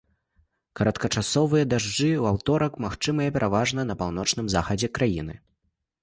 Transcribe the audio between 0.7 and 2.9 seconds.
Кароткачасовыя дажджы ў аўторак